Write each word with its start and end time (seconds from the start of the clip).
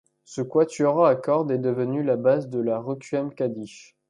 Ce 0.23 0.41
quatuor 0.41 1.05
à 1.05 1.15
cordes 1.15 1.51
est 1.51 1.59
devenue 1.59 2.01
la 2.01 2.15
base 2.15 2.49
de 2.49 2.59
la 2.59 2.79
Requiem 2.79 3.31
Kaddish. 3.35 3.95